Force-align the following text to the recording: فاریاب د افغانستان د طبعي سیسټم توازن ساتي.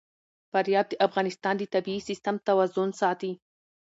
فاریاب 0.51 0.85
د 0.89 0.93
افغانستان 1.07 1.53
د 1.57 1.63
طبعي 1.73 1.99
سیسټم 2.09 2.35
توازن 2.47 2.89
ساتي. 3.01 3.31